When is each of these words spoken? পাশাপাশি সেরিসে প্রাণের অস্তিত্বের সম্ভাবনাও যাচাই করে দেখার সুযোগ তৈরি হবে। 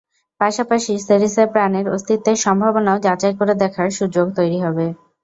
পাশাপাশি 0.41 0.93
সেরিসে 0.99 1.43
প্রাণের 1.53 1.85
অস্তিত্বের 1.89 2.37
সম্ভাবনাও 2.45 3.03
যাচাই 3.05 3.33
করে 3.39 3.53
দেখার 3.63 3.89
সুযোগ 3.97 4.25
তৈরি 4.37 4.59
হবে। 4.65 4.85